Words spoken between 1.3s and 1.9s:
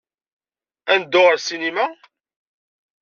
ssinima?